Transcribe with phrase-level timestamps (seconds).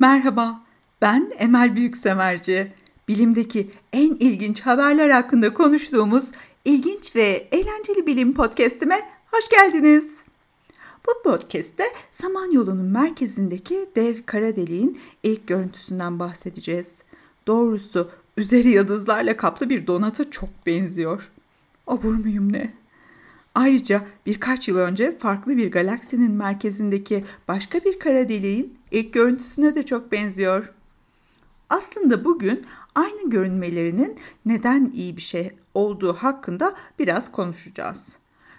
[0.00, 0.60] Merhaba,
[1.00, 2.72] ben Emel Büyüksemerci.
[3.08, 6.30] Bilimdeki en ilginç haberler hakkında konuştuğumuz
[6.64, 9.00] ilginç ve eğlenceli bilim podcast'ime
[9.30, 10.22] hoş geldiniz.
[11.06, 17.02] Bu podcast'te Samanyolu'nun merkezindeki dev kara deliğin ilk görüntüsünden bahsedeceğiz.
[17.46, 21.30] Doğrusu üzeri yıldızlarla kaplı bir donata çok benziyor.
[21.86, 22.74] Obur muyum ne?
[23.58, 29.82] Ayrıca birkaç yıl önce farklı bir galaksinin merkezindeki başka bir kara deliğin ilk görüntüsüne de
[29.82, 30.72] çok benziyor.
[31.70, 38.16] Aslında bugün aynı görünmelerinin neden iyi bir şey olduğu hakkında biraz konuşacağız.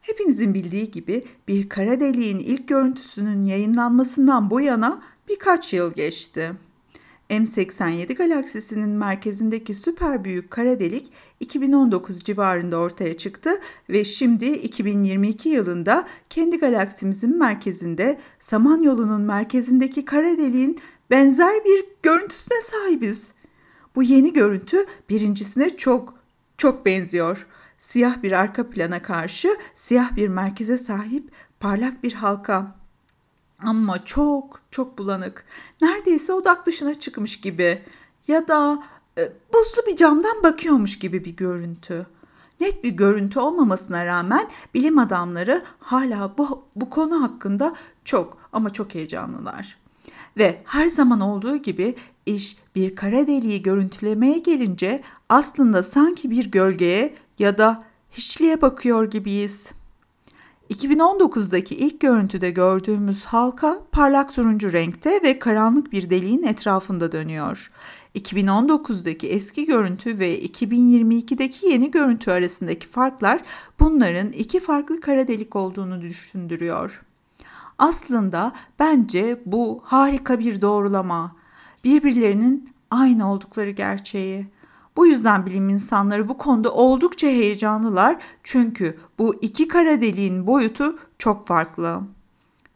[0.00, 6.52] Hepinizin bildiği gibi bir kara deliğin ilk görüntüsünün yayınlanmasından bu yana birkaç yıl geçti.
[7.32, 13.50] M87 galaksisinin merkezindeki süper büyük kara delik 2019 civarında ortaya çıktı
[13.88, 23.32] ve şimdi 2022 yılında kendi galaksimizin merkezinde Samanyolu'nun merkezindeki kara deliğin benzer bir görüntüsüne sahibiz.
[23.96, 26.14] Bu yeni görüntü birincisine çok
[26.58, 27.46] çok benziyor.
[27.78, 31.30] Siyah bir arka plana karşı siyah bir merkeze sahip
[31.60, 32.81] parlak bir halka.
[33.62, 35.44] Ama çok çok bulanık.
[35.82, 37.82] Neredeyse odak dışına çıkmış gibi.
[38.28, 38.82] Ya da
[39.18, 42.06] e, buzlu bir camdan bakıyormuş gibi bir görüntü.
[42.60, 47.74] Net bir görüntü olmamasına rağmen bilim adamları hala bu, bu konu hakkında
[48.04, 49.78] çok ama çok heyecanlılar.
[50.36, 51.94] Ve her zaman olduğu gibi
[52.26, 59.70] iş bir kara deliği görüntülemeye gelince aslında sanki bir gölgeye ya da hiçliğe bakıyor gibiyiz.
[60.72, 67.70] 2019'daki ilk görüntüde gördüğümüz halka parlak turuncu renkte ve karanlık bir deliğin etrafında dönüyor.
[68.14, 73.42] 2019'daki eski görüntü ve 2022'deki yeni görüntü arasındaki farklar
[73.80, 77.02] bunların iki farklı kara delik olduğunu düşündürüyor.
[77.78, 81.36] Aslında bence bu harika bir doğrulama.
[81.84, 84.46] Birbirlerinin aynı oldukları gerçeği.
[84.96, 91.46] Bu yüzden bilim insanları bu konuda oldukça heyecanlılar çünkü bu iki kara deliğin boyutu çok
[91.46, 92.00] farklı.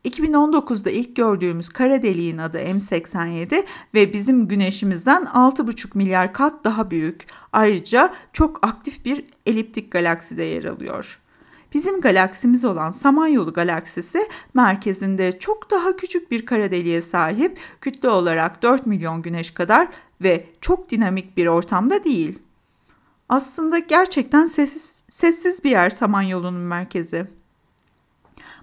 [0.04, 7.26] 2019'da ilk gördüğümüz kara deliğin adı M87 ve bizim güneşimizden 6,5 milyar kat daha büyük.
[7.52, 11.20] Ayrıca çok aktif bir eliptik galakside yer alıyor.
[11.74, 14.18] Bizim galaksimiz olan Samanyolu galaksisi
[14.54, 19.88] merkezinde çok daha küçük bir kara deliğe sahip, kütle olarak 4 milyon güneş kadar
[20.22, 22.38] ve çok dinamik bir ortamda değil.
[23.28, 27.26] Aslında gerçekten sessiz, sessiz bir yer Samanyolu'nun merkezi.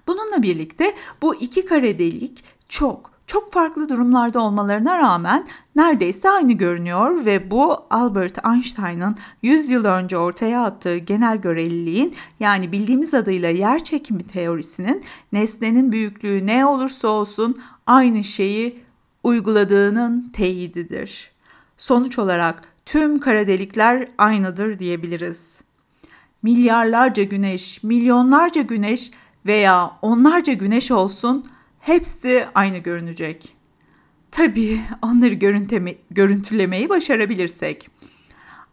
[0.06, 7.26] Bununla birlikte bu iki kara delik çok çok farklı durumlarda olmalarına rağmen neredeyse aynı görünüyor
[7.26, 13.84] ve bu Albert Einstein'ın 100 yıl önce ortaya attığı genel göreliliğin yani bildiğimiz adıyla yer
[13.84, 18.84] çekimi teorisinin nesnenin büyüklüğü ne olursa olsun aynı şeyi
[19.22, 21.33] uyguladığının teyididir.
[21.78, 25.62] Sonuç olarak tüm kara delikler aynıdır diyebiliriz.
[26.42, 29.10] Milyarlarca güneş, milyonlarca güneş
[29.46, 31.46] veya onlarca güneş olsun
[31.80, 33.56] hepsi aynı görünecek.
[34.30, 35.34] Tabii onları
[36.10, 37.88] görüntülemeyi başarabilirsek.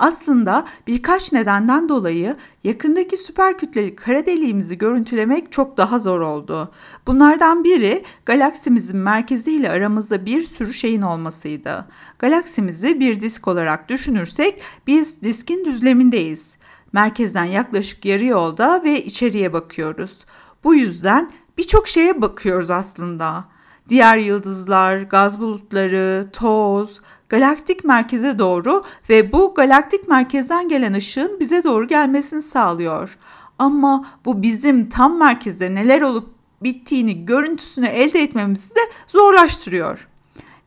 [0.01, 6.72] Aslında birkaç nedenden dolayı yakındaki süper kütleli kara deliğimizi görüntülemek çok daha zor oldu.
[7.07, 11.85] Bunlardan biri galaksimizin merkeziyle aramızda bir sürü şeyin olmasıydı.
[12.19, 16.57] Galaksimizi bir disk olarak düşünürsek biz diskin düzlemindeyiz.
[16.94, 20.25] Merkezden yaklaşık yarı yolda ve içeriye bakıyoruz.
[20.63, 23.45] Bu yüzden birçok şeye bakıyoruz aslında.
[23.90, 31.64] Diğer yıldızlar, gaz bulutları, toz, galaktik merkeze doğru ve bu galaktik merkezden gelen ışığın bize
[31.64, 33.18] doğru gelmesini sağlıyor.
[33.59, 36.30] Ama bu bizim tam merkezde neler olup
[36.64, 40.08] bittiğini görüntüsünü elde etmemizi de zorlaştırıyor.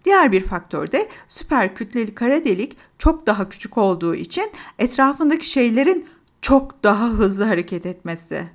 [0.05, 6.07] Diğer bir faktör de süper kütleli kara delik çok daha küçük olduğu için etrafındaki şeylerin
[6.43, 8.49] çok daha hızlı hareket etmesi.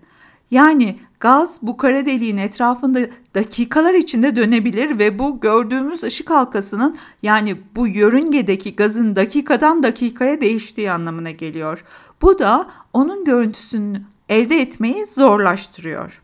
[0.52, 3.00] Yani gaz bu kara deliğin etrafında
[3.35, 10.92] dakikalar içinde dönebilir ve bu gördüğümüz ışık halkasının yani bu yörüngedeki gazın dakikadan dakikaya değiştiği
[10.92, 11.86] anlamına geliyor.
[12.21, 16.21] Bu da onun görüntüsünü elde etmeyi zorlaştırıyor.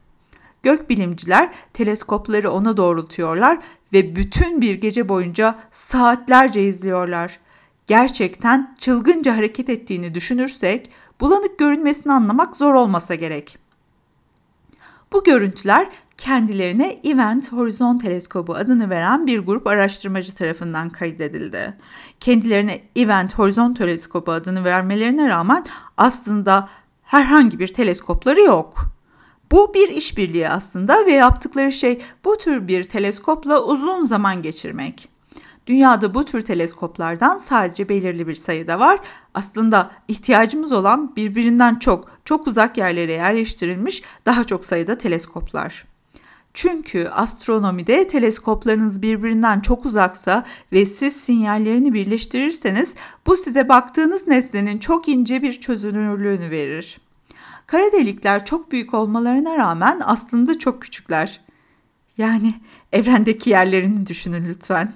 [0.63, 3.59] Gökbilimciler teleskopları ona doğrultuyorlar
[3.93, 7.39] ve bütün bir gece boyunca saatlerce izliyorlar.
[7.87, 10.89] Gerçekten çılgınca hareket ettiğini düşünürsek
[11.21, 13.64] bulanık görünmesini anlamak zor olmasa gerek.
[15.13, 21.73] Bu görüntüler kendilerine Event Horizon Teleskobu adını veren bir grup araştırmacı tarafından kaydedildi.
[22.19, 25.65] Kendilerine Event Horizon Teleskobu adını vermelerine rağmen
[25.97, 26.69] aslında
[27.03, 28.95] herhangi bir teleskopları yok.
[29.51, 35.14] Bu bir işbirliği aslında ve yaptıkları şey bu tür bir teleskopla uzun zaman geçirmek.
[35.67, 38.99] Dünyada bu tür teleskoplardan sadece belirli bir sayıda var.
[39.33, 45.85] Aslında ihtiyacımız olan birbirinden çok, çok uzak yerlere yerleştirilmiş daha çok sayıda teleskoplar.
[46.53, 52.95] Çünkü astronomide teleskoplarınız birbirinden çok uzaksa ve siz sinyallerini birleştirirseniz
[53.27, 57.01] bu size baktığınız nesnenin çok ince bir çözünürlüğünü verir.
[57.67, 61.41] Kara delikler çok büyük olmalarına rağmen aslında çok küçükler.
[62.17, 62.53] Yani
[62.91, 64.93] evrendeki yerlerini düşünün lütfen.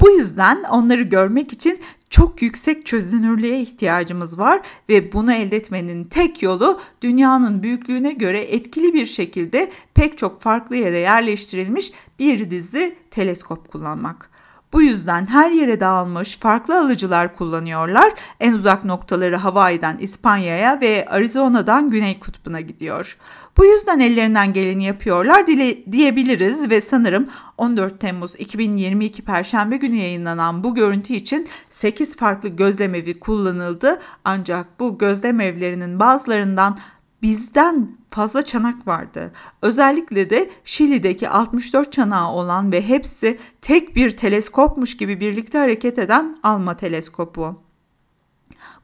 [0.00, 1.80] Bu yüzden onları görmek için
[2.10, 8.94] çok yüksek çözünürlüğe ihtiyacımız var ve bunu elde etmenin tek yolu dünyanın büyüklüğüne göre etkili
[8.94, 14.30] bir şekilde pek çok farklı yere yerleştirilmiş bir dizi teleskop kullanmak.
[14.72, 18.12] Bu yüzden her yere dağılmış farklı alıcılar kullanıyorlar.
[18.40, 23.18] En uzak noktaları Hawaii'den İspanya'ya ve Arizona'dan Güney Kutbu'na gidiyor.
[23.56, 27.28] Bu yüzden ellerinden geleni yapıyorlar dile, diyebiliriz ve sanırım
[27.58, 33.98] 14 Temmuz 2022 Perşembe günü yayınlanan bu görüntü için 8 farklı gözlemevi kullanıldı.
[34.24, 36.78] Ancak bu gözlemevlerinin bazılarından
[37.22, 39.32] bizden fazla çanak vardı.
[39.62, 46.38] Özellikle de Şili'deki 64 çanağı olan ve hepsi tek bir teleskopmuş gibi birlikte hareket eden
[46.42, 47.62] Alma teleskopu.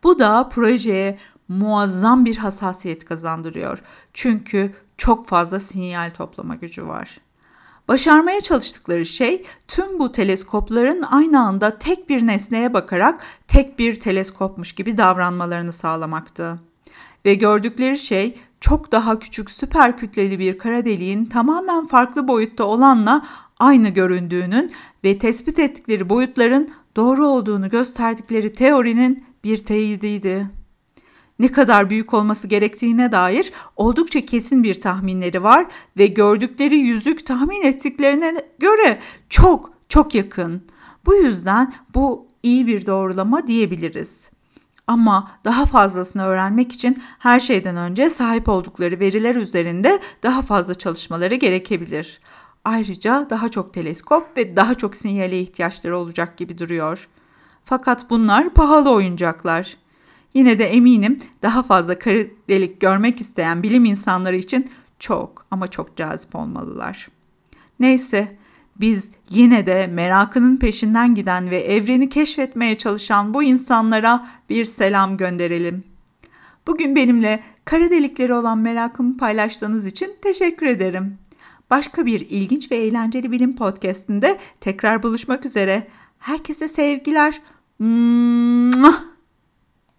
[0.02, 3.82] Bu da projeye muazzam bir hassasiyet kazandırıyor.
[4.12, 7.20] Çünkü çok fazla sinyal toplama gücü var.
[7.88, 14.72] Başarmaya çalıştıkları şey tüm bu teleskopların aynı anda tek bir nesneye bakarak tek bir teleskopmuş
[14.72, 16.58] gibi davranmalarını sağlamaktı
[17.24, 23.26] ve gördükleri şey çok daha küçük süper kütleli bir kara deliğin tamamen farklı boyutta olanla
[23.58, 24.72] aynı göründüğünün
[25.04, 30.46] ve tespit ettikleri boyutların doğru olduğunu gösterdikleri teorinin bir teyidiydi.
[31.38, 35.66] Ne kadar büyük olması gerektiğine dair oldukça kesin bir tahminleri var
[35.98, 38.98] ve gördükleri yüzük tahmin ettiklerine göre
[39.28, 40.62] çok çok yakın.
[41.06, 44.33] Bu yüzden bu iyi bir doğrulama diyebiliriz.
[44.86, 51.34] Ama daha fazlasını öğrenmek için her şeyden önce sahip oldukları veriler üzerinde daha fazla çalışmaları
[51.34, 52.20] gerekebilir.
[52.64, 57.08] Ayrıca daha çok teleskop ve daha çok sinyale ihtiyaçları olacak gibi duruyor.
[57.64, 59.76] Fakat bunlar pahalı oyuncaklar.
[60.34, 65.96] Yine de eminim daha fazla kara delik görmek isteyen bilim insanları için çok ama çok
[65.96, 67.08] cazip olmalılar.
[67.80, 68.38] Neyse,
[68.80, 75.84] biz yine de merakının peşinden giden ve evreni keşfetmeye çalışan bu insanlara bir selam gönderelim.
[76.66, 81.18] Bugün benimle kara delikleri olan merakımı paylaştığınız için teşekkür ederim.
[81.70, 85.88] Başka bir ilginç ve eğlenceli bilim podcastinde tekrar buluşmak üzere.
[86.18, 87.40] Herkese sevgiler.
[87.78, 89.13] Mwah!